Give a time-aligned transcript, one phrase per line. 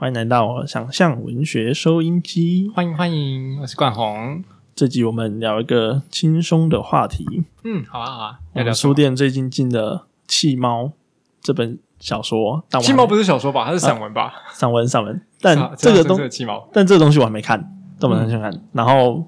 [0.00, 2.70] 欢迎来到想象文学收音机。
[2.72, 4.44] 欢迎欢迎，我是冠宏。
[4.76, 7.42] 这集我们聊一个轻松的话题。
[7.64, 9.96] 嗯，好啊好啊，我们聊聊书店最近进的
[10.28, 10.84] 《弃猫》
[11.40, 13.64] 这本小说，气毛不是小说吧？
[13.64, 14.32] 它是散文吧？
[14.52, 17.68] 散文散文，但啊这个东这个气毛，但这个东西我还没看，
[17.98, 18.52] 这本很想看。
[18.72, 19.26] 然后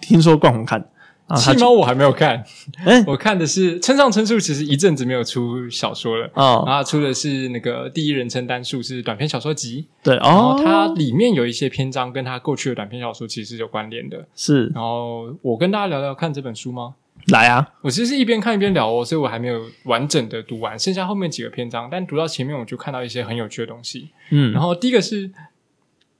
[0.00, 0.88] 听说冠宏看，
[1.32, 2.44] 然后他气毛我还没有看，
[2.84, 6.30] 哎我看的是村上春树，其实一阵子没有出小说了。
[6.34, 14.26] 哦然后出的是那个第一人称单数是短篇小说集，对然后哦，它里面有一些篇章跟他过去的短篇小说其实是有关联的。
[14.36, 16.94] 是然后我跟大家聊聊看这本书吗？
[17.28, 24.08] 来啊，我其实是一边看一边聊哦，所以我还没有完整的读完，剩下后面几个篇章，但读到前面我就看到一些很有趣的东西。
[24.30, 25.30] 嗯，然后第一个是，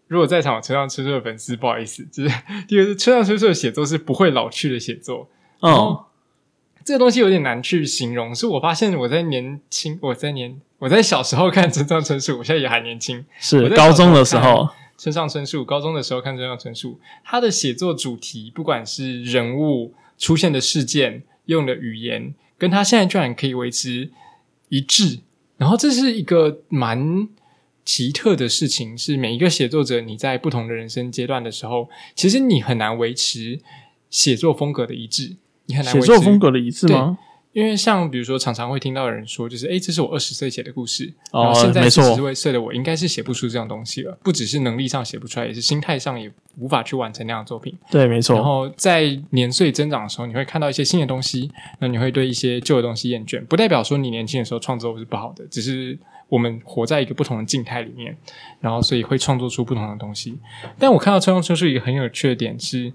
[0.09, 2.35] 如果在场有村上春树的粉丝，不好意思，就是
[2.69, 5.29] 第一个是村上春树的写作是不会老去的写作，
[5.61, 6.05] 哦后
[6.85, 8.35] 这个东西有点难去形容。
[8.35, 13.25] 是我发现我在年轻，我在年我在小时候看村上春树，我现在也还年轻。
[13.39, 24.11] 是我高中的时候，村上春树高中的时候看村上春树，他的写作主题，不管是人物出现的事件、用的语言，跟他现在居然可以维持
[24.69, 25.21] 一致。
[25.57, 27.29] 然后这是一个蛮
[27.85, 33.61] 奇特的事情，是每一个写作者你在不同的人生阶段的时候，其实你很难维持
[34.11, 37.19] 写作风格的一致，你很难写维持作风格的一致吗？
[37.53, 47.77] 因为像比如说，常常会听到有人说，就是诶，这是我二十岁写的故事，哦然后现在十岁的我应该是写不出这样东西了，不只是能力上写不出来，也是心态上也无法去完成那样的作品。
[47.91, 55.99] 对，没错然，后在年岁增长的时候，你会看到一些新的东西，那你会对一些旧的东西厌倦，不代表说你年轻的时候创作是不好的，只是
[56.33, 58.17] 我们活在一个不同的静态里面，
[58.61, 60.39] 然后所以会创作出不同的东西。
[60.79, 62.93] 但我看到村上春树一个很有趣的点是。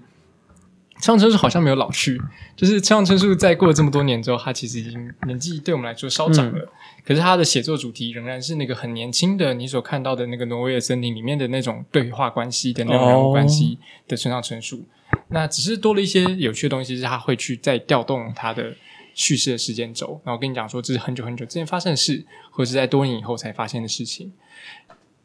[1.00, 2.20] 村上春树好像没有老去，
[2.56, 6.68] 就是村上春树在过了这么多年之后，他其实已经年纪对我们来说稍长了，
[7.04, 14.84] 可是他的写作主题仍然是那个很年轻的，你所看到的那个挪威的森林里面的那种对话关系的那种人物关系的村上春树。
[15.28, 18.74] 那只是多了一些有趣的东西，是他会去再调动他的
[19.18, 24.32] 叙事的时间轴，然后跟你讲说这是很久很久之前发生的事，或者是在多年以后才发现的事情。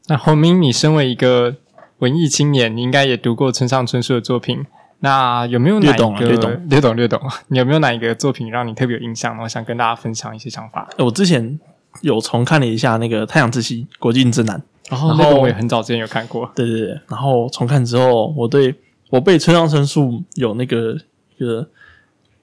[0.07, 1.57] 那洪明，你身为一个
[1.99, 4.65] 文艺青年，你应该也读过村上春树的作品。
[5.01, 7.21] 那有没有哪略懂一个啊略懂略懂略懂？
[7.49, 9.33] 你有没有哪一个作品让你特别有印象？
[9.33, 10.89] 然后想跟大家分享一些想法？
[10.97, 11.59] 我之前
[12.01, 14.59] 有重看了一下那个《太阳之息》国境之南，
[14.89, 16.51] 然后然后那个我也很早之前有看过。
[16.55, 18.73] 对对对，然后重看之后，我对
[19.11, 20.97] 我被村上春树有那个
[21.37, 21.69] 一个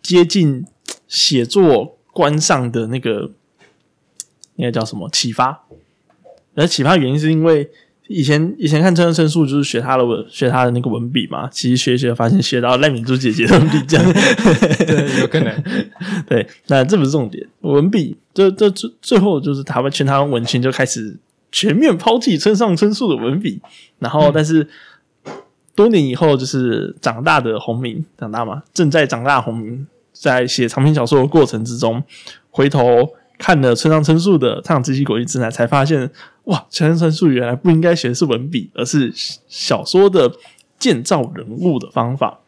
[0.00, 0.64] 接近
[1.10, 3.30] 写作观上的那个
[4.54, 5.64] 那个叫什么启发。
[6.54, 7.68] 而启发原因是因为
[8.08, 14.12] 以前以前看村上春树就是学他的文学他的那个文笔嘛，其实学一学发现学到赖敏珠姐姐的文笔这样。
[14.12, 15.64] 对，有可能。
[16.26, 21.16] 对，那这不是重点，文笔这这最最后就是台湾全台湾文青就开始
[21.52, 23.60] 全面抛弃村上春树的文笔，
[24.00, 24.66] 然后但是
[25.76, 29.86] 多年以后，就是长大的红明长大嘛，正在长大的洪明
[30.20, 32.02] 在写长篇小说的过程之中，
[32.50, 33.08] 回头
[33.38, 36.10] 看了村上春树的《太阳之息国际之南》，才发现
[36.44, 39.10] 哇，村上春树原来不应该学的是文笔，而是
[39.48, 40.30] 小说的
[40.78, 42.40] 建造人物的方法。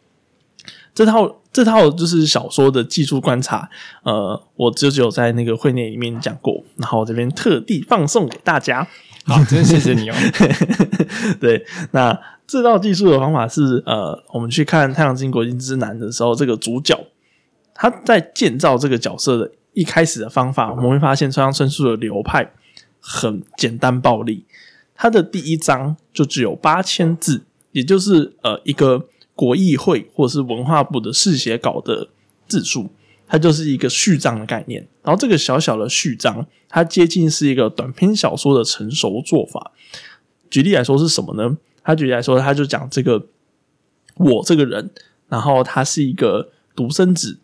[0.95, 3.71] 这套这套就是小说的技术观察，
[4.03, 8.87] 呃，我只有只有在那个会内里面讲过，然后我这边特地放送给大家。
[9.25, 10.15] 好，真的谢谢你哦。
[11.41, 16.99] 对，那这套技术的方法是，呃，我们去看《太阳之星国际之南》的时候，这个主角
[17.83, 22.53] 他在建造这个角色的一开始的方法，我们会发现村上春树的流派
[23.01, 24.45] 很简单暴力，
[24.95, 27.43] 他的第一章就只有八千字，
[27.73, 32.07] 也就是呃一个国议会或是文化部的试写稿的
[32.47, 32.89] 字数。
[33.27, 39.73] 它就是一个序章的概念，然后这个小小的序章，它接近是一个短篇小说的成熟做法。
[40.51, 41.57] 举例来说是什么呢？
[41.83, 43.27] 他举例来说，他就讲这个
[44.17, 44.91] 我这个人，
[45.29, 47.41] 然后他是一个独生子。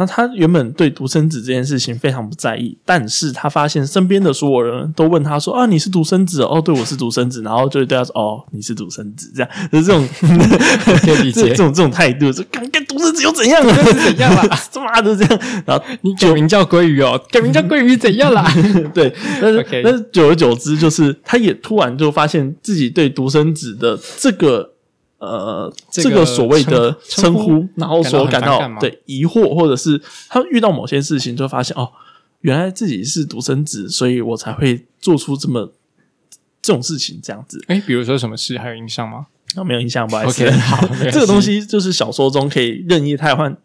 [0.00, 7.42] 那他原本对独生子这件事情非常不在意，但是他发现身边的所有人都问他说：“啊，你是独生子哦？”哦，对，我是独生子。
[7.42, 10.08] 然后就对他说：“哦，你是独生子。”这样就是这种
[11.04, 13.62] 这 这种这种态度，说干干独生子又怎样？
[13.62, 14.42] 又怎样啦？
[14.72, 18.50] 他妈的这样，然后你改名叫鲑鱼哦，改名叫鲑鱼怎样啦？
[18.94, 24.70] 对，但是但是久而久之，就是他也突然就发现自己对独生子的这个
[25.20, 31.92] 呃这个所谓的称称呼呼，然后所感到感到很反感吗对疑惑，或者是他遇到某些事情，就发现哦，
[32.40, 35.72] 原来自己是独生子，所以我才会做出这么
[36.62, 37.62] 这种事情这样子。
[37.68, 39.26] 哎，比如说什么事还有印象吗
[39.56, 40.42] 啊，没有印象，不好意思。
[40.44, 43.56] ？OK， 好，这个东西就是小说中可以任意代换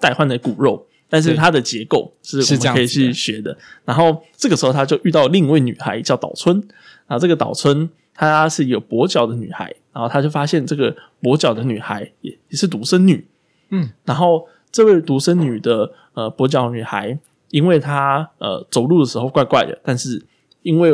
[0.00, 3.56] 代换的骨肉，但是它的结构是是我们可以这样子的去学的。
[3.84, 6.66] 然后这个时候他就遇到另一位女孩叫岛村，
[7.06, 13.26] 啊，这个岛村她是有跛脚的女孩，然后他就发现这个跛脚的女孩也也是独生女，
[13.70, 20.22] 嗯，然后这位独生女的呃跛脚女孩，因为她呃走路的时候怪怪的，但是
[20.60, 20.92] 因为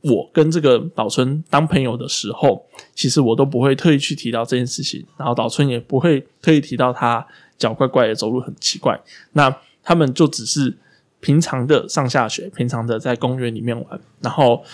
[0.00, 7.24] 我跟这个岛村当朋友的时候，其实我都不会特意去提到这件事情，然后岛村也不会特意提到她
[7.56, 9.00] 脚怪怪的，走路很奇怪。
[9.34, 10.76] 那他们就只是
[11.20, 14.64] 平常的上下学，平常的在公园里面玩，然后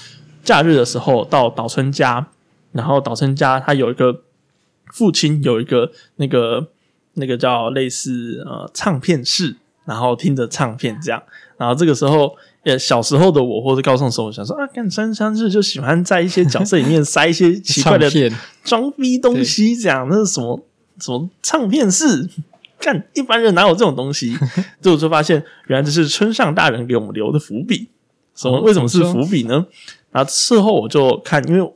[0.42, 2.26] 假日的时候到岛村家，
[2.72, 4.22] 然后岛村家他有一个
[4.92, 6.68] 父亲有一个那个
[7.14, 11.22] 那个叫类似呃唱片室，然后听着唱片这样，
[11.56, 12.36] 然后这个时候。
[12.62, 18.06] 呃，小时候的我或者高中的时候，我想说啊，干三三日就喜欢在一些角色里面塞一些奇怪的
[18.62, 20.62] 装逼东西，这样那是什么
[21.00, 22.28] 什么唱片室？
[22.78, 24.36] 干一般人哪有这种东西？
[24.82, 27.88] 最后就发现，原来这是村上大人给我们留的伏笔。
[28.34, 28.58] 什么？
[28.58, 29.64] 哦为什么是伏笔呢？
[30.10, 31.72] 然后事后我就看，因为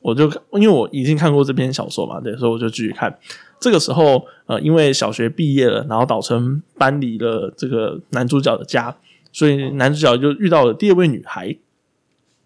[0.00, 3.16] 我就因为我已经看过这篇小说嘛，对，所以我就继续看。
[3.60, 8.94] 这个时候，呃，因为小学毕业了，然后岛村搬离了这个男主角的家，
[9.32, 11.56] 所以男主角就遇到了第二位女孩。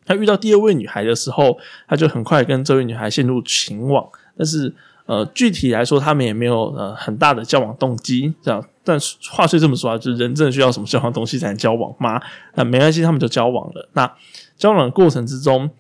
[0.05, 1.57] 他遇到第二位女孩的时候，
[1.87, 4.05] 他就很快跟这位女孩陷入情网，
[4.37, 4.75] 但是
[5.07, 8.65] 呃，具体来说，他们也没有呃很大的交往动机，这样。
[8.83, 12.21] 但是话虽这么说啊，就是人真的需要什么交往东西才能交往吗？
[12.55, 13.89] 那没关系，他们就交往了。
[13.93, 14.13] 那
[14.57, 15.71] 交往的过程之中，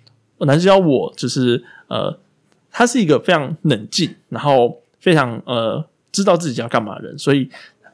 [0.46, 2.18] 男主角我就是呃，
[2.70, 7.48] 他是一个非常冷静，然后非常呃知道自己要干嘛的人，所以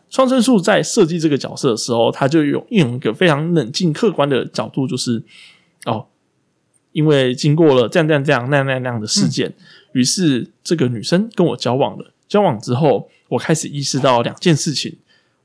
[0.09, 5.23] 双生树在设计这个角色的时候，他就用用一个非常冷静客观的角度，就是
[5.85, 6.07] 哦，
[6.93, 9.55] 因为经过了这样这样这样那样那样那样的事件，
[9.93, 12.13] 于是这个女生跟我交往了。
[12.29, 14.99] 交往之后，我开始意识到两件事情：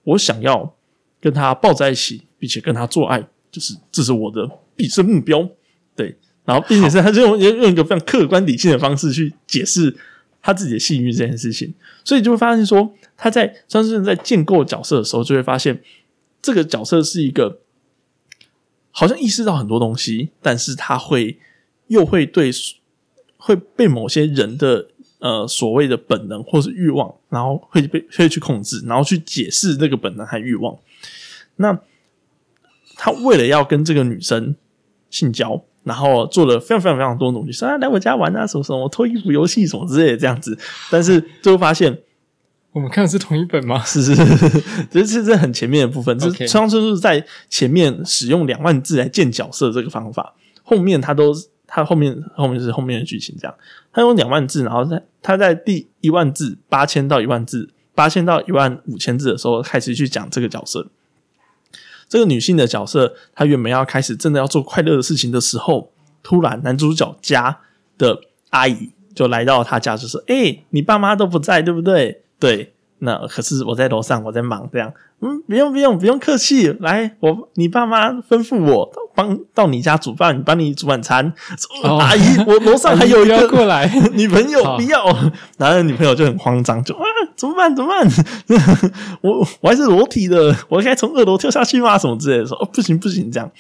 [0.03, 0.75] 我想要
[1.21, 5.47] 跟她抱在一起，并且跟她做爱，就是这是我的毕生目标。
[5.95, 9.95] 对，然后并且是他就用用一个非常客观理性的方式去解释
[10.42, 11.74] 他自己的幸运这件事情，
[12.04, 15.81] 所以就会发现说他在张志在建构角色的时候，就会发现
[16.42, 17.60] 这个角色是一个
[18.92, 21.40] 好像意识到很多东西，但是他会
[21.88, 22.51] 又会对
[23.38, 24.88] 会被某些人的
[25.19, 30.78] 呃所谓的本能或是欲望，然后会被会去控制，然后去解释那个本能和欲望。
[31.56, 31.80] 那
[32.95, 34.56] 他为了要跟这个女生
[35.10, 40.57] 性交，然后做了非常非常非常多努力，说啊来我家玩啊什么什么，脱衣服游戏什么之类的这样子，
[40.89, 41.97] 但是最后发现
[42.71, 43.83] 我们看的是同一本吗？
[43.83, 50.33] 是是是是，这是这很前面的部分，就是村上春树在前面使用两万字来建角色这个方法，
[50.63, 51.33] 后面他都
[51.68, 53.53] 他后面后面是后面的剧情这样，
[53.91, 60.89] 他用两万字，然后在他在第一万字八千到一万字八千到一万五千字的时候开始去讲这个角色。
[62.13, 67.57] 这个女性的角色，她原本要开始真的要做快乐的事情的时候，突然男主角家
[67.98, 68.21] 的
[68.51, 72.21] 阿姨就来到她家，就说：“哎、你爸妈都不在，对不对？
[72.38, 72.72] 对，
[73.05, 81.33] 那可是我在楼上，我在忙，这样，嗯，不用不用不用客气，来，我你爸妈吩咐我帮到你家煮饭，帮你煮晚餐。
[81.83, 85.05] 哦 阿姨，我楼上还有一个 过来女朋友，不要。
[85.57, 87.03] 然后女朋友就很慌张，就啊，
[87.35, 87.75] 怎么办？
[87.75, 88.07] 怎么办？
[89.21, 91.97] 我我还是裸体的，我应该从二楼跳下去吗？
[91.97, 93.51] 什么之类的说，哦，不行不行，这样。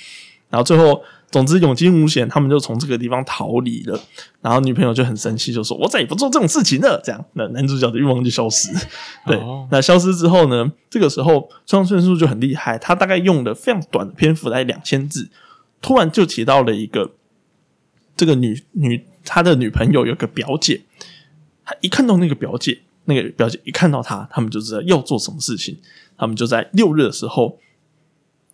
[0.49, 1.01] 然后最后，
[1.33, 3.99] 总之有惊无险，他们就从这个地方逃离了。
[4.39, 8.71] 然后女朋友就很生气，就说：“我再也不做这种事情了。”这样，那男主角的欲望就消失。
[9.25, 10.71] 对，哦那消失之后呢？
[10.91, 15.27] 这个时候，村上春树就很厉害，他大概用了非常短的篇幅，大概两千字，
[15.81, 17.13] 突然就提到了一个
[18.15, 20.83] 这个女女他的女朋友有个表姐，
[21.65, 25.79] 他一看到那个表姐，那个表姐一看到他，他们就知道要做什么事情，
[26.15, 27.57] 他们就在六日的时候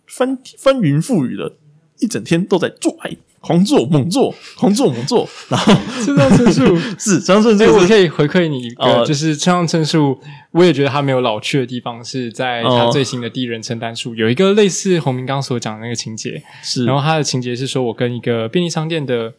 [0.06, 1.56] 翻翻云覆雨的，
[2.00, 6.76] 一整天都在做爱，狂做猛做，狂做猛做， 然后村上春树。
[6.98, 9.04] 是张顺这个我可以回馈你一个，哦。
[9.04, 10.18] 就是村上春树，
[10.52, 12.90] 我也觉得他没有老去的地方是在他哦。
[12.92, 19.32] 最新的第一人称单数、有一个类似洪明刚所讲的那个情节，是，然后他的情节是说我跟一个便利商店的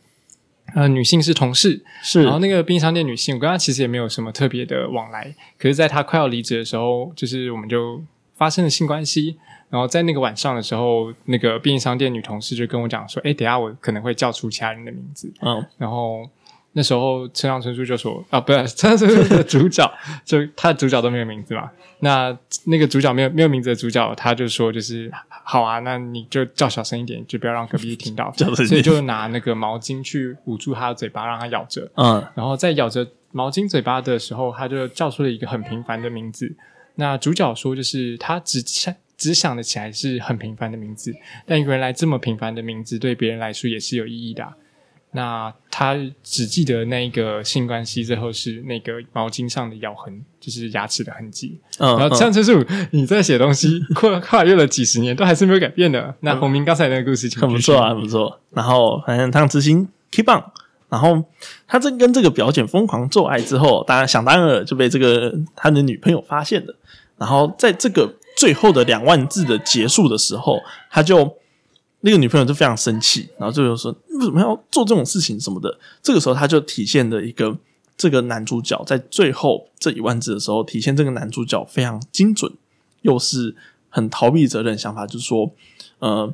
[0.75, 2.23] 呃女性是同事，是。
[2.23, 8.01] 然后那个便利商店女性，我跟她其实也没有什么特别的往来，可是在她快要离职的时候，就是我们就
[8.35, 9.37] 发生了性关系。
[9.71, 16.29] 然后在那个晚上的时候，那个便利商店女同事就跟我讲说：“哎，等一下我可能会叫出其他人的名字。”嗯然后
[16.73, 19.89] 那时候村上春树就说：“啊，不是村上春树的主角，
[20.23, 21.71] 就他的主角都没有名字嘛。
[21.99, 28.31] 那那个主角没有没有名字的主角，他就说就是好啊，那你就叫小声一点，就不要让隔壁听到。
[28.35, 31.89] 所以就拿那个毛巾去捂住他的嘴巴，让他咬着。
[31.95, 36.53] 嗯然后在咬着毛巾嘴巴的时候，他就叫出了一个很平凡的名字。
[36.95, 41.13] 那主角说，就是他只想只想得起来是很平凡的名字，
[41.45, 44.53] 但原来这么平凡的名字对别人来说也是有意义的啊、
[45.11, 51.59] 那他只记得那一个性关系，最后是那个毛巾上的咬痕，就是牙齿的痕迹。
[51.77, 56.15] 嗯，然后上春树，你在写东西 跨跨越了几十年，都还是没有改变的。
[56.21, 58.39] 那洪明刚才那个故事，很不错啊，很不错。
[58.49, 60.41] 然后反正汤之星 keep on，
[60.89, 61.23] 然后
[61.67, 66.75] 他正跟这个表姐疯狂做爱之后，当然想当然就被这个他的女朋友发现了。
[67.17, 70.59] 然后在这个最后的两万字的结束的时候，
[70.89, 71.38] 他就。
[72.03, 77.55] 那个女朋友就非常生气，然后就说：“为什么要做这种事情什么的？”这个时候，他就体现了一个
[77.95, 82.51] 这个男主角在最后这一万字的时候，体现这个男主角非常精准，
[83.03, 83.55] 又是
[83.88, 85.51] 很逃避责任想法，就是说
[86.00, 86.33] ：“呃，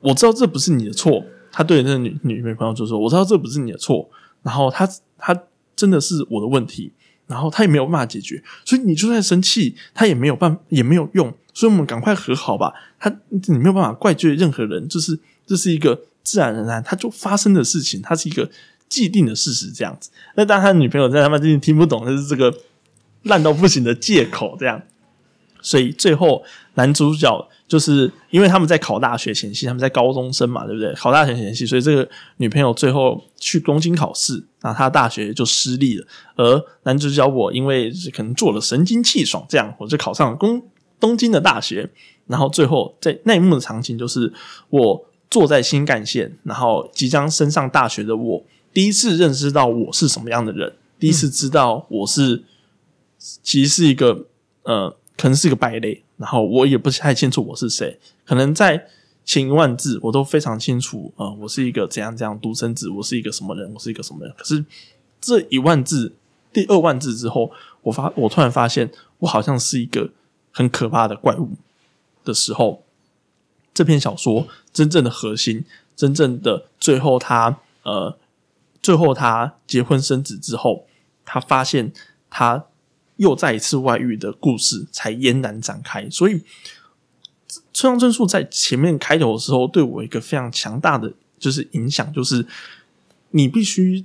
[0.00, 1.22] 我知道这不是你的错。”
[1.52, 4.10] 他对那个女女女朋友就说：“我知道这不是你的错。”
[4.42, 4.84] 然后他
[5.16, 5.44] 他
[5.76, 6.92] 真的是我的问题，
[7.26, 11.32] 然后他也没有办法解决，所以你就算生气，他也没有办也没有用。
[11.52, 12.72] 所以我们赶快和好吧。
[12.98, 18.50] 他你没有办法怪罪任何人，就是这是一个自然而然他就发生的事情，它是一个
[18.88, 20.10] 既定的事实这样子。
[20.34, 22.52] 那当他女朋友在他妈真听不懂，就是这个
[23.22, 24.82] 烂到不行的借口这样。
[25.62, 30.92] 所以最后男主角就是因为他们在考大学前夕，他们在高中生嘛，对不对？
[30.94, 36.06] 考大学前夕，所以这个女朋友最后去东京考试，然后他大学就失利了。
[36.36, 40.62] 而男主角我因为可能做了神清气爽，这样我就考上了公。
[41.00, 41.90] 东京的大学，
[42.28, 44.32] 然后最后在那一幕的场景就是
[44.70, 48.42] 我坐在新干线，然后即将升上大学的我，
[48.72, 52.44] 第一次认识到我是什么样的人，第一次知道我是
[53.18, 54.26] 其实是一个
[54.62, 58.86] 呃，可能是个败类，然后我也不太清楚我是谁，可能在
[59.24, 64.64] 前一万字我都非常清楚，呃，我是一个怎样怎样独生子，我是一个什么人，我是一个什么人，可是
[65.20, 66.14] 这一万字
[66.52, 67.50] 第二万字之后，
[67.82, 70.10] 我发我突然发现我好像是一个。
[70.56, 71.50] 很可怕的怪物
[72.24, 72.84] 的时候，
[73.74, 75.64] 这篇小说真正的核心，
[75.96, 78.16] 真正的最后，他呃，
[78.80, 80.86] 最后他结婚生子之后，
[81.24, 81.92] 他发现
[82.30, 82.66] 他
[83.16, 86.08] 又再一次外遇的故事才嫣然展开。
[86.10, 86.40] 所以，
[87.72, 92.46] 村上春树在前面开头的时候，对我一个非常强大的就是影响，就是
[93.30, 94.04] 你必须。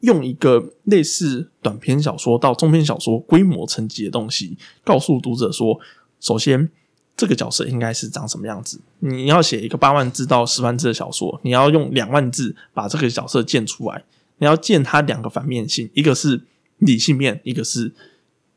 [0.00, 5.80] 用一个类似短篇小说到中篇小说规模层级的东西，告诉读者说：
[6.20, 6.68] 首先，
[7.16, 8.78] 这个角色应该是长什么样子。
[8.98, 14.04] 你要写一个八万字到十万字的小说，你要用两万字把这个角色建出来。
[14.36, 16.42] 你要建他两个反面性，一个是
[16.76, 17.94] 理性面，一个是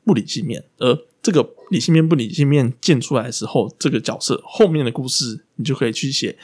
[0.08, 0.64] 不理性面。
[0.80, 6.36] 而这个理性面、不理性面建出来的时候，这个角色后面的故事，你就可以去写。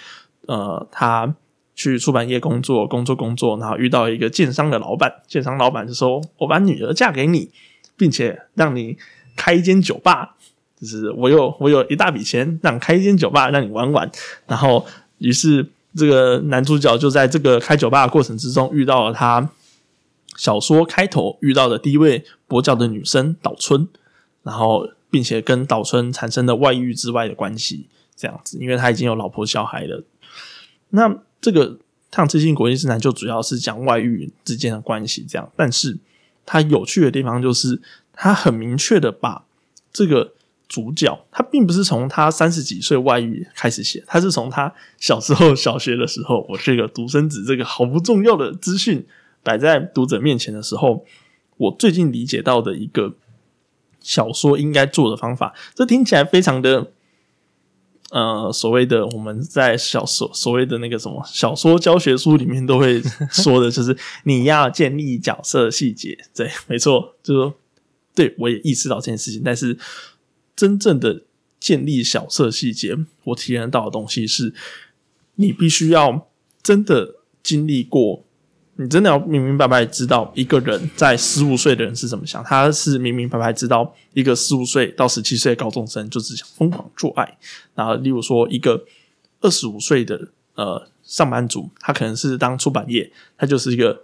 [0.46, 1.34] 呃，他。
[1.75, 7.50] 去出版业工作，工作工作，然后遇到一个建商的老板，建商老板就说：“我把女儿嫁给你，
[7.98, 8.96] 并且让你
[9.36, 10.36] 开一间酒吧，
[10.79, 14.08] 就是我有我有一大笔钱，让开一间酒吧让你玩玩。”
[14.46, 14.86] 然后，
[15.17, 19.50] 于是这个男主角就在这个开酒吧的过程之中，遇到了他
[20.36, 23.88] 小说开头遇到的第一位跛脚的女生岛村，
[24.44, 30.04] 然后并且跟岛村产生了外遇之外的关系，这样子，因为他已经有老婆小孩了。
[30.90, 31.72] 那这个
[32.12, 35.52] 《烫之星国际之男》就主要是讲外遇之间的关系，这样。
[35.56, 35.98] 但是
[36.46, 37.82] 它有趣的地方就是，
[38.13, 39.46] 他很明确的把
[39.92, 40.34] 这个
[40.68, 49.06] 主角，他并不是从他三十几岁外遇开始写，他是从他小时候小学的时候，我是一个独生子，这个毫不重要的资讯
[49.44, 51.06] 摆在读者面前的时候，
[51.58, 53.14] 我最近理解到的一个
[54.00, 56.92] 小说应该做的方法，这听起来非常的。
[58.12, 66.16] 呃，所谓的我们在小说所谓的那个什么小说教学书里面都会说的， 就是你要建立角色细节。
[66.36, 67.56] 对，没错，就说
[68.14, 69.42] 对我也意识到这件事情。
[69.44, 69.76] 但是
[70.56, 71.24] 真正的
[71.60, 74.54] 建立小色细节，我体验到的东西是，
[75.36, 76.28] 你必须要
[76.62, 78.24] 真的经历过。
[78.75, 87.38] 你真的要明明白白知道一个人在十五岁的人是怎么想，他是明明白白知道一个十五岁到十七岁的高中生就只想疯狂做爱，
[87.75, 88.84] 然后例如说一个
[89.42, 94.01] 二十五岁的呃上班族，他可能是当出版业，他就是一个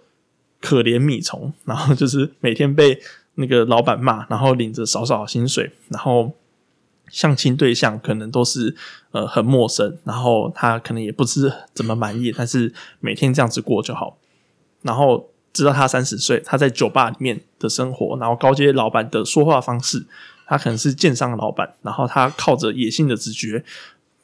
[0.62, 3.02] 可怜米虫，然后就是每天被
[3.36, 6.32] 那个老板骂，然后领着少少薪水，然后
[7.10, 8.76] 相亲对象可能都是
[9.14, 14.16] 呃很陌生，然后他可能也不知怎么满意，但是每天这样子过就好。
[14.82, 20.06] 然后知道他三十岁，他在酒吧里面的生活，然后高阶老板的说话方式，
[20.46, 23.64] 他可能是建商老板，然后他靠着野性的直觉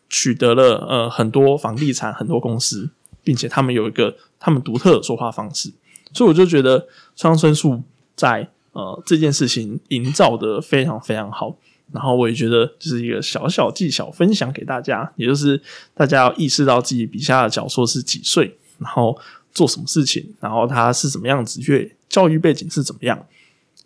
[0.07, 2.89] 取得了呃很多房地产很多公司，
[3.23, 5.73] 并且他们有一个他们独特的说话方式，
[6.13, 7.81] 所以我就觉得双春树
[8.15, 11.55] 在呃这件事情营造的非常非常好，
[11.91, 15.61] 然后我也觉得就是一个小小技巧分享给大家，也就是
[15.93, 19.17] 大家要意识到自己笔下的角色是几岁，然后。
[19.55, 23.25] 做什么事情，然后他是怎么样子，越教育背景是怎么样，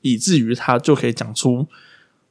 [0.02, 1.66] 以至于他就可以讲出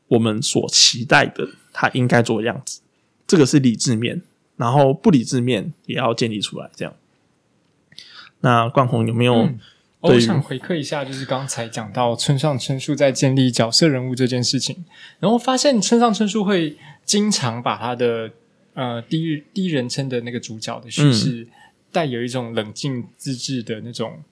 [0.09, 2.81] 我们所期待的他应该做的样子。
[3.27, 4.21] 这个是理智面，
[4.57, 6.69] 然后不理智面也要建立出来。
[6.77, 6.93] 这样，
[8.41, 9.35] 那冠宏有没有？
[9.35, 9.59] 嗯
[10.01, 14.85] 我想回馈一下，就是刚才讲到村上春树在建立角色人物这件事情，
[15.19, 18.31] 然后发现村上春树会经常把他的
[18.75, 21.49] 呃第一第一人称的那个主角的叙事，
[21.93, 24.23] 带有一种冷静自制的那种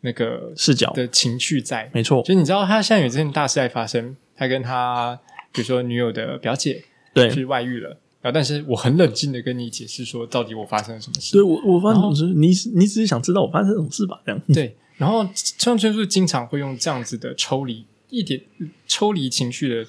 [0.00, 1.90] 那个视角的情绪在。
[1.92, 5.18] 没错，就你知道，他现在有这件大事在发生，他跟他
[5.52, 7.96] 比如说女友的表姐对去外遇了。
[8.22, 11.32] 然后，但是我很冷静的跟你解释说，到底我发生了什么事。
[11.32, 12.24] 对我，我发生什么事？
[12.34, 12.48] 你
[12.78, 14.20] 你只是想知道我发生什么事吧？
[14.26, 14.76] 这样对。
[14.98, 18.38] 然后，村上春树经常会用这样子的抽离一点、
[18.86, 19.86] 抽离情绪的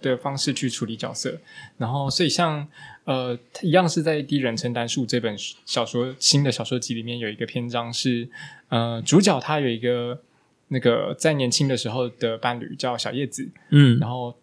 [0.00, 1.38] 的方式去处理角色。
[1.76, 2.66] 然后，所以像
[3.04, 8.28] 呃，一样是在第一人称单数这本小说新的小说集里面有一个篇章是
[8.68, 10.20] 呃，主角他有一个
[10.68, 14.36] 那个在年轻的时候的伴侣叫小叶子，嗯，然后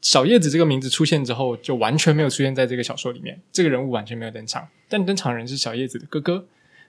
[0.00, 6.46] 小叶子这个名字出现之后，就完全没有出现在这个小说里面，这个人物完全没有登场，但登场人是小叶子的哥哥。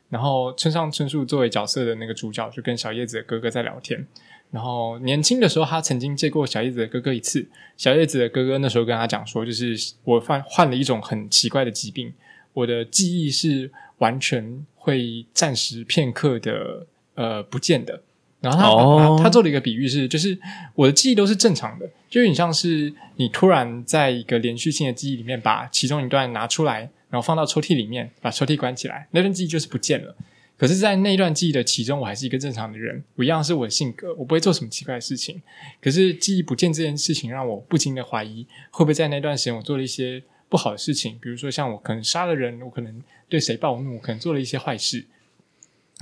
[0.07, 4.05] 然后村上春树作为角色的那个主角，就跟小叶子的哥哥在聊天。
[4.51, 7.45] 然后年轻的时候，他曾经见过小叶子的哥哥一次。
[7.75, 12.13] 小叶子的哥哥那时候跟他讲说，就是我患患了一种很奇怪的疾病，
[12.53, 18.01] 我的记忆是完全会暂时片刻的呃不见的。
[18.39, 20.37] 然后他、哦他做了一个比喻是，就是
[20.75, 30.15] 我的记忆都是正常的，就有点像是你突然在一个连续性的记忆里面把其中一段拿出来，然后放到抽屉里面，把抽屉关起来，那段记忆就是不见了。
[30.57, 35.41] 可是，在那段记忆的其中，我还是一个正常的人，我一样是我的性格，我不会做什么奇怪的事情。
[35.81, 45.05] 可是，记忆不见这件事情，让我不禁的怀疑，会不会在那段时间我做了一些不好的事情，比如说像我可能杀了人，我可能对谁暴怒，我可能做了一些坏事。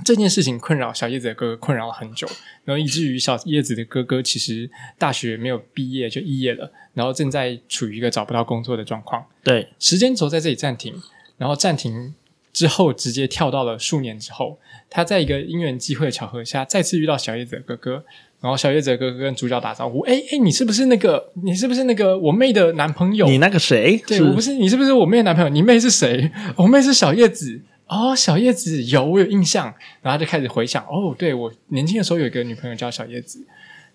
[0.04, 2.28] 这件事情困扰小叶子的哥哥困扰了很久，
[2.64, 4.68] 然后以至于小叶子的哥哥其实
[4.98, 9.24] 大学没有毕业就肄业了，然后正在处于一个找不到工作的状况。
[9.44, 11.00] 对，时间轴在这里暂停，
[11.38, 12.12] 然后暂停
[12.54, 18.04] 之后直接跳到了数年之后，他在一个因缘机会的巧合下再次遇到小叶子的哥哥，
[18.40, 21.32] 然后小叶子的哥哥跟主角打招呼：“哎哎，你是不是那个？
[21.42, 23.26] 你是不是那个我妹的男朋友？
[23.26, 24.02] 你那个谁？
[24.06, 25.50] 对我不是，你是不是我妹的男朋友？
[25.50, 26.30] 你妹是谁？
[26.56, 29.66] 我妹是小叶子。”哦，小叶子有我有印象，
[30.00, 33.46] 然后他就开始回想，哦，对我年轻的时候有一个女朋友叫小叶子，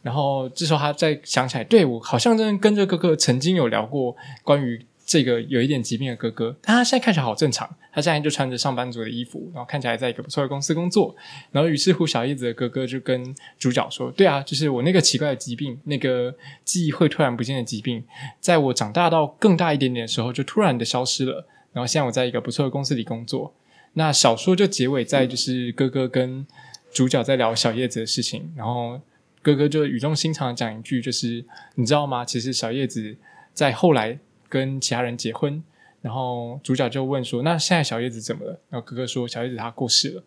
[0.03, 11.15] 然后这时候他再想起来，对我好像真的跟这哥哥曾经有聊过关于这个有一点疾病的哥哥，但他现在看起来好正常，他现在就穿着上班族的衣服，然后看起来在一个不错的公司工作，
[11.51, 18.03] 然后于是乎小叶子的哥哥就跟主角说，对啊，就是我那个奇怪的疾病，那个记忆会突然不见的疾病，
[18.39, 23.53] 在我长大到更大一点点的时候，就突然的消失了，然后现在我在一个不错的公司里工作。
[23.93, 26.45] 那小说就结尾在就是哥哥跟
[26.91, 29.01] 主角在聊小叶子的事情，然后
[29.41, 32.23] 哥哥就语重心长的讲一句，就是你知道吗？
[32.23, 33.17] 其实小叶子
[33.51, 35.63] 在后来跟其他人结婚，
[36.01, 40.23] 然后主角就问说：“那现在小叶子怎么了？”然后哥哥说：“小叶子她过世了，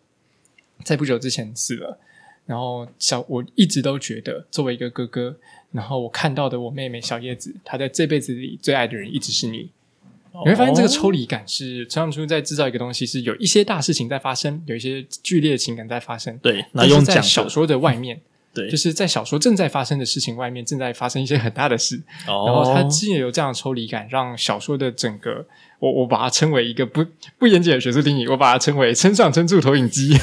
[0.83, 1.97] 在不久之前死了。”
[2.45, 5.35] 然后小我一直都觉得，作为一个哥哥，
[5.71, 9.69] 然后我看到的我妹妹小叶子，她在这辈子里最爱的人一直是你。
[10.45, 16.35] 你会发现这个抽离感是村上春树在制造一个东西，是有一些大事情在发生，有一些剧烈的情感在发生。
[16.39, 18.19] 对，那用在小说的外面，
[18.53, 22.01] 对，就是在小说正在发生的事情外面，正在发生一些很大的事。
[22.27, 25.45] 哦，然后它既有这样的抽离感，让小说的整个，
[25.83, 27.05] 我我把它称为一个不
[27.37, 30.17] 不严谨的学术定义，我把它称为村上春树投影机，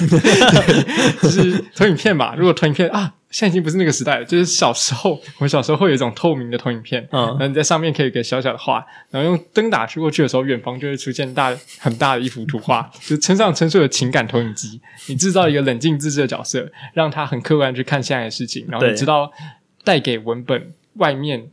[1.20, 2.34] 就是投影片嘛。
[2.34, 14.80] 如果投影片啊，现在已经不是那个时代了，就是小时候，我们小时候会有一种透明的投影片，嗯然后你在上面可以有一个小小的画，然后用灯打去过去的时候，远方就会出现大很大的一幅图画，就是村上春树的情感投影机。
[15.08, 19.30] 你制造一个冷静自制的角色，让他很客观去看现在的事情，然后你知道
[19.84, 21.50] 带给文本外面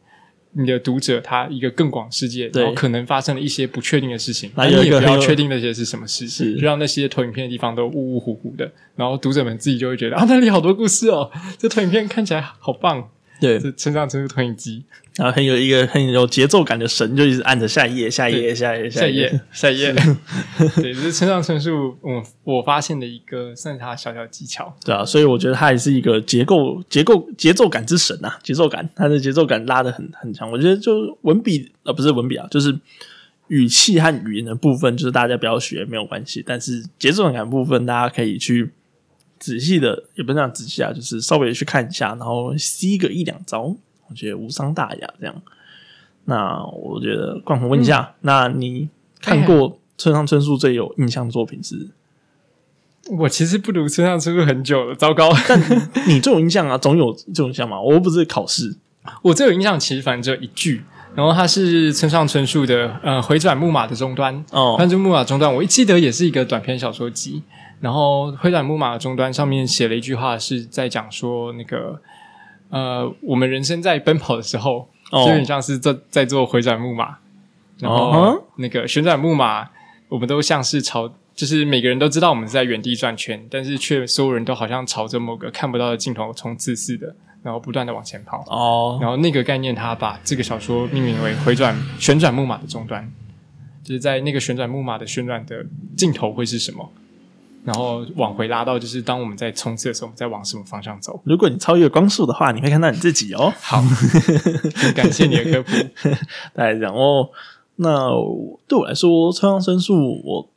[0.58, 6.56] 你的读者他一个更广世界，然后可能发生了一些不确定的事情，你也不要确定那些是什么事，是。
[6.56, 14.84] 就让那些投影片的地方都雾雾糊糊的，然后读者们自己就会觉得啊，那里好多故事哦，这投影片看起来好棒，对，这村上春树投影机，
[15.16, 19.94] 然后很有一个很有节奏感的神，就一直按着下一页、下一页、下一页、下一一页页， 下一页，
[20.76, 30.50] 对，这是村上春树，我我发现的一个算是他小小技巧，对啊，所以我觉得他也是一个结构、结构、节奏感之神啊，节奏感，他的节奏感拉的很很强。
[30.52, 32.78] 我觉得就文笔呃不是文笔啊，就是
[33.50, 38.72] 语气和语言的部分，就是大家不要学没有关系，但是节奏感部分大家可以去
[39.40, 43.76] 仔细的，也不是那样仔细啊，就是稍微去看一下，然后吸个一两招，
[44.10, 45.36] 我觉得无伤大雅这样。
[46.26, 48.90] 那我觉得冠宏问一下，那你
[49.22, 51.88] 看过村上春树最有印象的作品是
[53.10, 55.32] 我其实不读村上春树很久了，糟糕。
[55.48, 55.58] 但
[56.08, 57.80] 你最有印象啊，总有这种印象嘛。
[57.80, 58.76] 我又不是考试，
[59.22, 60.84] 我最有印象其实反正只有一句，
[61.16, 67.42] 然后它是村上春树的呃回转木马的终端哦翻转木马终端，我一记得也是一个短篇小说集。
[67.80, 72.02] 然后回转木马的终端上面写了一句话，是在讲说那个
[72.70, 75.26] 呃，我们人生在奔跑的时候，哦。
[75.26, 77.18] 就很像是在在做回转木马，
[77.80, 79.70] 然哦后那个旋转木马，
[80.10, 88.44] 我们都像是朝，就是每个人都知道我们是在原地转圈，但是却所有人都好像朝着某个看不到的镜头冲刺似的，然后不断的往前跑。
[88.48, 93.08] 哦，然后那个概念，他把这个小说命名为“回转旋转木马的终端”，
[93.84, 95.64] 就是在那个旋转木马的旋转的
[95.96, 96.92] 尽头会是什么，
[97.68, 101.22] 然后往回拉到就是当我们在冲刺的时候，我们在往什么方向走。
[101.26, 103.54] 如果你超越光速的话，你会看到你自己哦。
[103.60, 105.72] 好，很感谢你的科普。
[106.54, 107.30] 大概这样哦。
[107.76, 108.10] 那
[108.70, 110.50] 对我来说，村上春树，我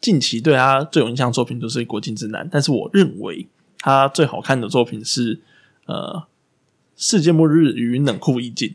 [0.00, 3.46] 近期对他最有印象的作品就是《国境之南》，但是我认为
[3.78, 5.40] 他最好看的作品是
[5.86, 5.94] 呃
[6.96, 8.68] 《世界末日与冷酷意境》，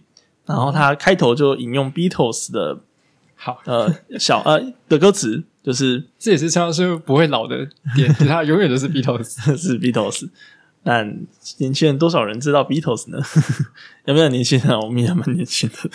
[0.45, 2.79] 然后他开头就引用 Beatles 的
[3.35, 7.57] 好，呃小呃的歌词，就是这也是村上春树不会老的
[7.95, 9.37] 点，就是他永远都是 Beatles。
[9.57, 10.29] 是 Beatles。
[10.83, 11.07] 但
[11.59, 13.19] 年轻人多少人知道 Beatles 呢？
[14.05, 14.79] 有没有年轻人？
[14.79, 15.89] 我们也蛮年轻的。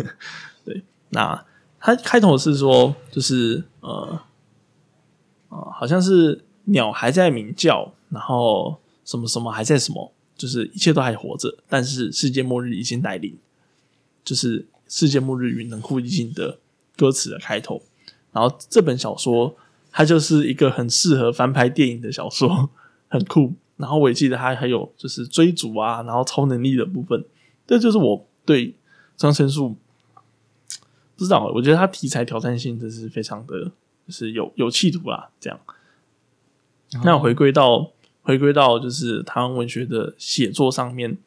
[0.64, 1.44] 对，那
[1.78, 4.18] 他开头是说，就是呃
[5.50, 13.36] 呃，好像是鸟还在鸣叫，然后什么什么还在什么，就是一切都还活着，但是世界末日已经来临，
[14.24, 16.58] 就是世界末日与冷酷寂静的
[16.96, 17.82] 歌词的开头。
[18.32, 19.54] 然后这本小说
[19.90, 22.70] 它就是一个很适合翻拍电影的小说，
[23.08, 23.52] 很酷。
[23.76, 27.24] 然后我也记得它还有就是追逐啊，然后超能力的部分，
[27.66, 28.74] 这就是我对
[29.16, 29.76] 张春树
[31.16, 33.72] 不知道，我觉得他题材挑战性真是非常的，
[34.06, 35.30] 就是有有企图啦。
[35.40, 35.58] 这样，
[37.02, 37.90] 那回归到
[38.22, 41.18] 回归到就是台湾文学的写作上面，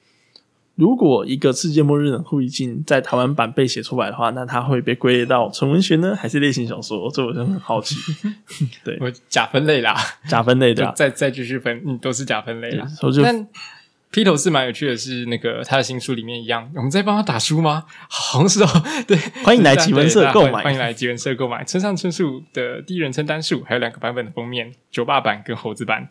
[0.76, 7.10] 如果一个世界末日冷酷意境在台湾版被写出来的话，那它会被归类到纯文学呢，还是类型小说？
[7.12, 7.96] 这我真的很好奇。
[8.84, 9.96] 对我假分类啦，
[10.28, 12.86] 假分类的啊，再再继续分，嗯，都是假分类啦。
[13.24, 13.48] 但
[14.12, 17.86] 披头士蛮有趣的是，那个他的新书里面一样，我们在帮他打书吗？
[18.10, 18.68] 好像是哦，
[19.08, 26.10] 对，欢迎来集文社对购买欢迎来集文社购买村上春树的第一人称单数，还有两个版本的封面，酒吧版跟猴子版。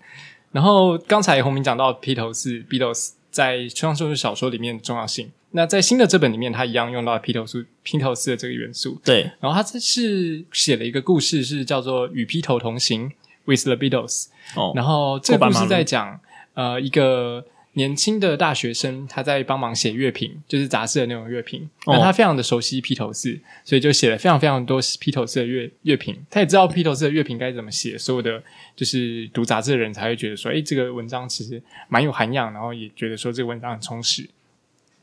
[0.52, 9.00] 然后刚才洪明讲到披头士 Beatles 在村上春树小说里面的重要性，那在新的这本里面，他一样用到披头士披头士的这个元素。
[9.04, 13.10] 对然后他这是写了一个故事，是叫做《与披头同行》
[13.44, 14.26] （With the Beatles）。
[14.54, 16.20] 哦，然后这个故事在讲
[16.54, 17.44] 呃一个
[17.74, 21.68] 年轻的大学生，他在帮忙写乐评，就是杂志的那种乐评。
[21.86, 26.16] 哦那他非常的熟悉披头士，所以就写了非常非常多披头士的乐乐评。
[26.30, 28.42] 他也知道披头士的乐评该怎么写，所有的
[28.74, 34.28] 就是读杂志的人才会觉得说，哎，这个文章其实蛮有涵养，然后也觉得说这个文章很充实。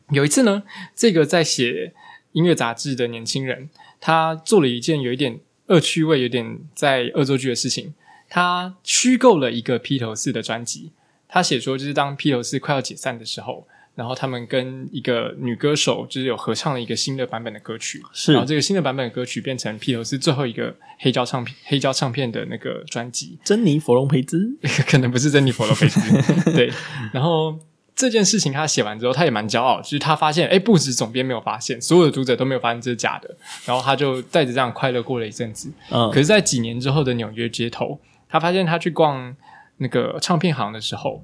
[0.10, 0.64] 有一次呢，
[0.96, 1.94] 这个在写
[2.32, 7.94] 音乐杂志的年轻人，他做了一件有一点恶趣味、有点在恶作剧的事情。
[8.30, 10.92] 他虚构了一个披头士的专辑。
[11.32, 13.66] 他写说，就是当披头士快要解散的时候，
[13.96, 23.40] 然后他们跟一个女歌手就是有合唱了一个新的版本的歌曲，是然后这个新的版本的歌曲变成披头士最后一个黑胶唱片黑胶唱片的那个专辑。
[23.44, 24.56] 珍妮佛隆培兹，
[24.88, 26.00] 可能不是珍妮佛隆培兹，
[26.54, 26.72] 对。
[27.14, 27.58] 然后
[27.96, 33.30] 这件事情他写完之后，他也蛮骄傲，就是他发现，哎，不止总编没有发现，所有的读者都没有发现这是假的。
[33.66, 35.72] 然后他就带着这样快乐过了一阵子。
[35.92, 39.36] 嗯可，是，在几年之后的纽约街头，他发现他去逛
[39.82, 41.22] 那个唱片行的时候，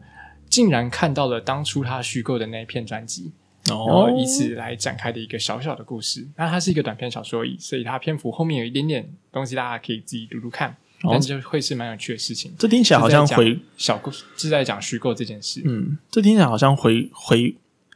[0.49, 3.31] 竟然看到了当初他虚构的那一片专辑。
[3.65, 6.25] 然后哦，以此来展开的一个小小的故事。
[6.37, 10.69] 那它是一个短篇小说而已，所以它篇幅后面有一点点东西，大家可以自己读读看。
[11.03, 12.51] 哦但是就会是蛮有趣的事情。
[12.57, 15.61] 这听起来好像回小故事，是在讲虚构这件事。
[15.65, 17.53] 嗯，这听起来好像回回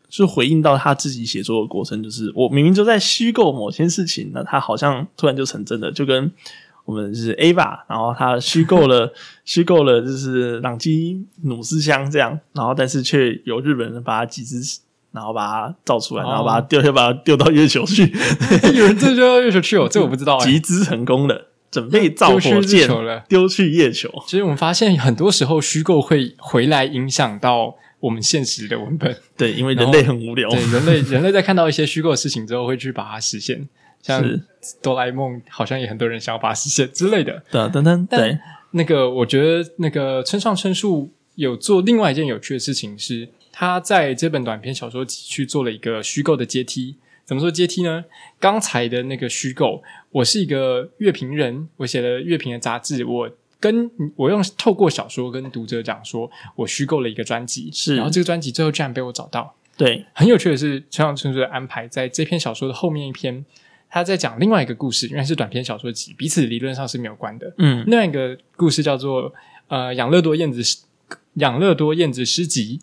[0.09, 6.29] 是回应到他自己写作的过程，就是我明明就在虚构某些事情，那他好像突然就成真的，就跟
[6.85, 9.13] 我们是 Ava，然后他虚构了
[9.45, 14.81] 虚构了就是朗基努斯乡这样，然后但是却由日本人把它集资。
[15.13, 18.03] 然后把它造出来，哦然后把它丢，又把它丢到月球去，
[18.73, 24.09] 有人这就到月球去哦，这我不知道 哎、集资成功了，准备造火箭球了丢去月球。
[24.25, 29.13] 其实我们发现，很多时候虚构会回来影响到我们现实的文本。
[29.35, 30.49] 对，因为人类很无聊。
[30.49, 33.67] 对，人类人类在看到一些虚构的事情之后，会去把它实现。
[34.01, 34.23] 像
[34.81, 37.43] 哆啦 A 梦，好像也很多人想要把它实现之类的。
[37.51, 38.39] 噔噔噔，对，
[38.71, 46.97] 那个，我觉得那个村上春树有做另外一件有趣的事情是，他在这本短篇小说集去做了一个虚构的阶梯。
[47.23, 48.03] 怎么说阶梯呢？
[48.39, 59.55] 刚才的那个虚构，我是一个乐评人，我写了乐评的杂志，我跟我用透过小说跟读者讲说，我虚构了一个专辑，是然后这个专辑最后居然被我找到。
[59.77, 63.45] 对，很有趣的是，村上春树的安排，在这篇小说的后面一篇，
[63.91, 67.53] 他在讲另外一个故事，因为是短篇小说集，彼此理论上是没有关的。
[67.57, 69.33] 嗯，另外一个故事叫做
[69.67, 70.77] 呃养乐多燕子诗
[71.35, 72.79] 养乐多燕子诗集。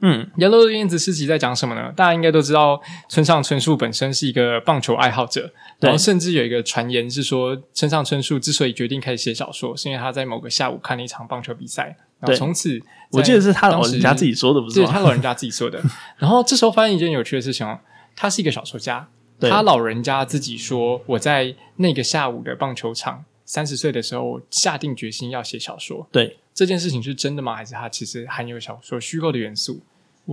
[0.00, 1.92] 嗯，养乐多燕子诗集在讲什么呢？
[1.96, 15.82] 大家应该都知道，村上春树本身是一个棒球爱好者，然后甚至有一个传言是说，村上春树之所以决定开始写小说，是因为他在某个下午看了一场棒球比赛，然后对从此我记得是他老人家自己说的，不是他老人家自己说的。
[16.16, 17.80] 然后这时候发现一件有趣的事情哦，
[18.14, 26.08] 他是一个小说家，对他老人家自己说，我在那个下午的棒球场，三十岁的时候下定决心要写小说。
[26.10, 27.54] 对，这件事情是真的吗？
[27.54, 29.80] 还是他其实含有小说虚构的元素？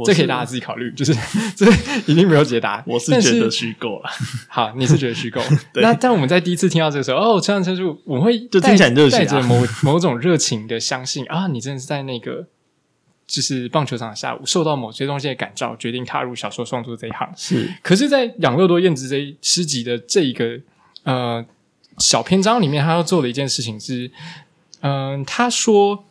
[0.04, 1.14] 这可以大家自己考虑，就是
[1.56, 1.66] 这
[2.06, 2.84] 一定没有解答。
[2.86, 4.10] 我是觉得虚构了，
[4.50, 5.40] 好，你是觉得虚构？
[5.72, 12.46] 对那但我们在第一次听到这个时候，哦，村上春树，我会就听起来很热血啊带着某某种热情的相信啊，你真的是在那个
[13.28, 17.32] 就是棒球场的下午，受到某些东西的感召，决定踏入小说创作这一行。
[17.36, 20.60] 是可是，在养乐多燕子这一诗集的这一个
[21.04, 21.46] 呃
[21.98, 24.12] 小篇章里面，他要做的一件事情是，
[24.82, 26.06] 嗯、他说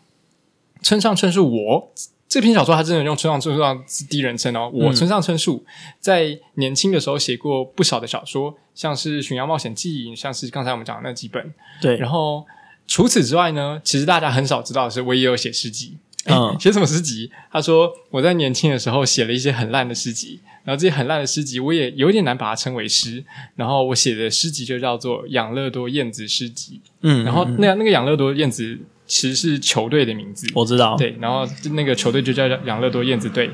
[0.83, 1.93] 村上春树我。
[2.27, 5.65] 这篇小说他真的用村上春树当第一人称哦，我嗯村上春树
[6.01, 11.55] 在年轻的时候写过不少的小说，像是《巡洋冒险记》，像是刚才我们讲的那几本。
[11.81, 12.45] 对，然后
[12.89, 15.97] 除此之外呢，其实大家很少知道的是，我也有写诗集。
[16.25, 17.31] 诶嗯写什么诗集？
[17.51, 23.25] 他说我在年轻的时候写了一些很烂的诗集，然后这些很烂的诗集我也有点难把它称为诗。
[23.57, 26.81] 然后我写的诗集就叫做《养乐多燕子诗集》。
[27.03, 33.51] 嗯，然后嗯那那个养乐多燕子其实是球队的名字，我知道，对，然后那个球队就叫养乐多燕子队。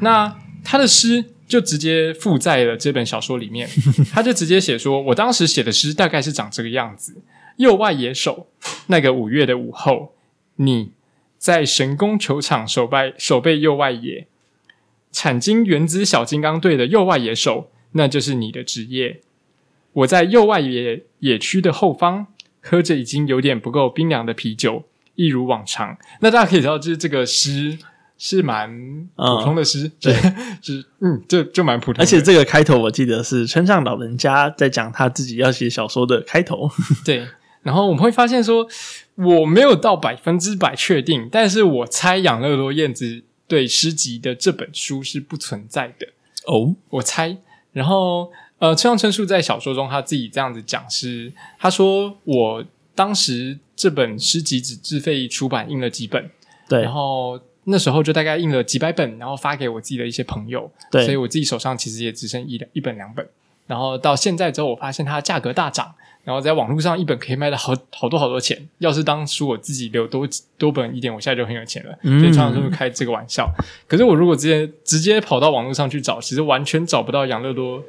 [0.00, 0.32] 那
[0.64, 3.68] 他的诗就直接附在了这本小说里面，
[4.12, 7.16] 他就直接写说：“我当时写的诗大概是长这个样子。
[7.56, 8.46] 右外野手，
[8.86, 10.14] 那个五月的午后，
[10.56, 10.92] 你
[11.42, 14.28] 在神宫球场守备守备右外野，
[15.10, 19.22] 产经原子小金刚队的右外野手，那就是你的职业。
[19.92, 22.28] 我在右外野野区的后方，
[22.60, 24.84] 喝着已经有点不够冰凉的啤酒，
[25.16, 25.98] 一如往常。
[26.20, 27.76] 那大家可以知道，就是这个诗
[28.16, 30.14] 是蛮普通的诗，对，
[30.60, 32.02] 就 是嗯，就就蛮普通的。
[32.04, 36.70] 而且这个开头我记得是村上老人家在讲他自己要写小说的开头，
[37.04, 37.26] 对，
[37.62, 38.64] 然后我们会发现说，
[39.14, 46.08] 我没有到百分之百确定，但是我猜养乐多燕子对诗集的这本书是不存在的，
[46.46, 47.36] 哦，我猜。
[47.72, 56.30] 然后呃，村上春树在小说中他自己这样子讲是，他说我当时这本诗集只自费出版印了几本，
[56.68, 63.26] 对然后那时候就大概印了几百本，然后发给我自己的一些朋友，对所以我自己手上其实也只剩一两一本两本。
[63.66, 68.68] 然后到现在之后，我发现它的价格大涨，然后在网络上一本可以卖到好好多好多钱。
[68.78, 71.98] 要是当初我自己留多多本一点，我现在就很有钱了。
[72.02, 73.48] 嗯所以常常都会开这个玩笑。
[73.86, 77.82] 可是我如果直接直接跑到网络上去找，其实完全找不到养乐多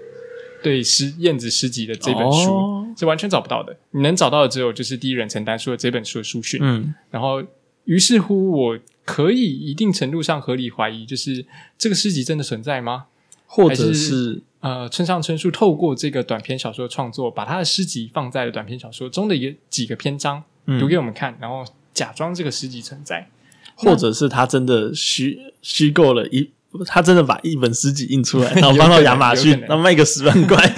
[0.61, 2.51] 对诗燕子诗集的这本书。
[2.51, 6.59] 哦是完全找不到的，你能找到的只有就是第一人称单书的这本书的书讯。
[6.61, 7.41] 嗯，然后，
[7.85, 11.43] 于是乎，我可以一定程度上合理怀疑，就是
[11.75, 13.05] 这个诗集真的存在吗？
[13.47, 23.27] 或者是呃，村上春树透过这个短篇小说的创作，把他的诗集放在了短篇小说中的一个几个篇章，嗯读给我们看，然后假装这个诗集存在。
[23.75, 26.49] 或者是他真的虚虚构了一，
[26.85, 30.57] 他真的把一本诗集印出来， 然后放到亚马逊然后卖个十万块，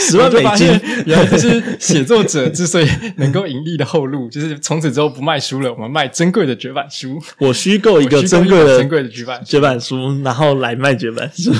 [0.00, 0.66] 十万美金。
[0.66, 11.30] 现，原来这是写作者之所以能够盈利的后路， 就是从此之后不卖书了，我们卖珍贵的绝版书，我虚构一个珍贵的珍贵的绝版书，绝版书，然后来卖绝版。
[11.34, 11.52] 书，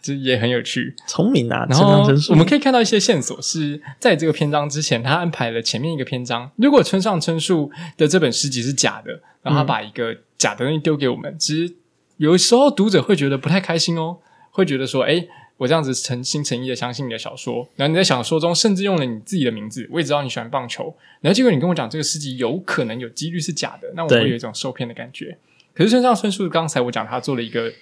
[0.00, 0.94] 这也很有趣。
[1.06, 1.66] 聪明啊！
[1.68, 6.50] 然后我们可以看到一些线索，是在这个篇章之前，他安排了前面一个篇章。
[6.56, 11.72] 如果村上春树的这本诗集是假的，然后他把一个假的东西丢给我们，其实
[12.22, 14.18] 有时候读者会觉得不太开心哦，
[14.52, 15.26] 会觉得说，哎。
[15.58, 25.38] 我这样子诚心诚意的相信你的小说，然后你在小说中甚至用了你自己的名字，我也知道你喜欢棒球，然后结果你跟我讲这个事迹有可能有几率是假的，那我会有一种受骗的感觉。
[25.72, 27.72] 可是村上春树刚才我讲他做了一个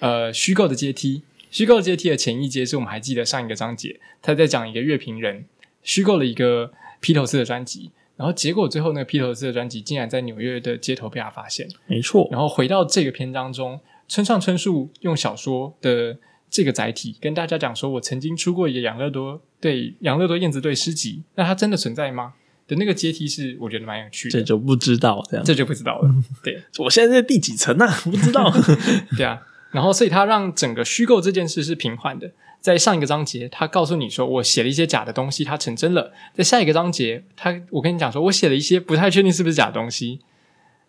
[0.00, 1.22] 呃虚构的阶梯，
[1.52, 5.44] 虚构阶梯的前一阶是我们还记得上一个章节，他在讲一个乐评人
[5.84, 16.18] 虚构了一个披头士的专辑，然后结果最后那个披头士的专辑竟然在纽约的街头被他发现，没错，然后回到这个篇章中，村上春树用小说的
[16.50, 22.34] 这个载体跟大家讲说，我曾经出过一个养乐多对养乐多燕子队诗集，那它真的存在吗？
[22.68, 25.46] 的那个阶梯是我觉得蛮有趣的，这就不知道这样。
[25.46, 26.14] 这就不知道了。
[26.44, 28.02] 对我现在在第几层啊？
[28.04, 28.52] 我不知道。
[29.16, 32.30] 对啊，然后所以它让整个虚构这件事是平缓的。
[32.60, 36.12] 在上一个章节，他告诉你说我写了一些假的东西，它成真了。
[36.34, 40.20] 在下一个章节，他我跟你讲说我写了一些不太确定是不是假的东西，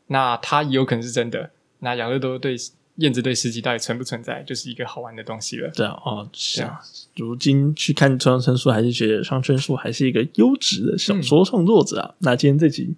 [0.07, 1.51] 那它也有可能是真的。
[1.79, 2.55] 那养乐多对
[2.97, 5.69] 燕子对司机到底存不存在，就是一个好玩的东西了。
[5.69, 6.79] 对啊，哦，是啊。
[7.15, 12.15] 如今去看村上春树，还是觉得上春树还是一个优质的小说创作者啊。
[12.19, 12.95] 那今天这集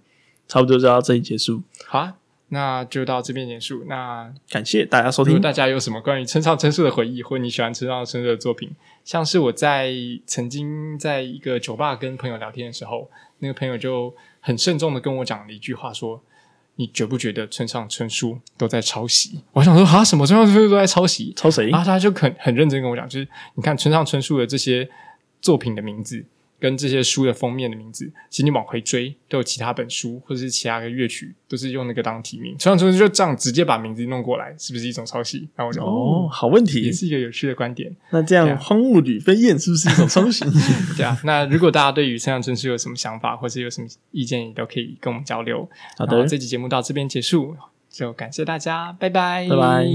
[0.47, 1.61] 差不多就到这里结束。
[1.85, 2.15] 好啊。
[2.53, 3.83] 那就到这边结束。
[3.87, 5.33] 那感谢大家收听。
[5.33, 8.69] 如果大家有什么关于村上春树的回忆，或你喜欢村上春树的作品，
[9.03, 9.91] 像是我在
[10.27, 16.21] 曾经在一个酒吧跟朋友聊天的时候，那个朋友就很慎重的跟我讲了一句话，说
[16.77, 21.33] ：“你觉不觉得村上春树都在抄袭？”我想说啊，什么村上春树都在抄袭？
[21.35, 21.71] 抄谁？
[21.71, 24.87] 然后他就很很认真跟我讲，就是你看村上春树的这些
[25.41, 26.23] 作品的名字。
[26.63, 32.57] 跟这些书的封面的名字，其实你往回追，都有其他本书或者是其他的乐曲，都是用那个当题名。
[32.57, 35.45] 村上春树就这样直接把名字弄过来，是不是一种抄袭？
[35.57, 37.93] 那我就哦，好问题，也是一个有趣的观点。
[38.11, 40.45] 那这样荒木吕飞燕是不是一种抄袭？
[40.95, 41.19] 对啊。
[41.25, 45.69] 那如果大家对于村上春树有什么想法，或者有什么意见，也都可以跟我们交流。
[45.97, 47.57] 好的，这期节目到这边结束，
[47.89, 49.85] 就感谢大家，拜拜，拜拜。